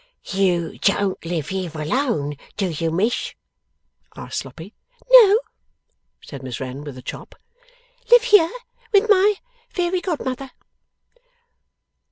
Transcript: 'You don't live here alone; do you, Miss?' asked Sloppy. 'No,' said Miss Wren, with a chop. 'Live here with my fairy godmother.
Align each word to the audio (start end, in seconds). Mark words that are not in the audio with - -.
'You 0.33 0.79
don't 0.79 1.23
live 1.23 1.49
here 1.49 1.69
alone; 1.79 2.33
do 2.57 2.69
you, 2.69 2.89
Miss?' 2.89 3.35
asked 4.15 4.39
Sloppy. 4.39 4.73
'No,' 5.11 5.39
said 6.23 6.41
Miss 6.41 6.59
Wren, 6.59 6.83
with 6.83 6.97
a 6.97 7.03
chop. 7.03 7.35
'Live 8.09 8.23
here 8.23 8.51
with 8.91 9.07
my 9.11 9.35
fairy 9.69 10.01
godmother. 10.01 10.53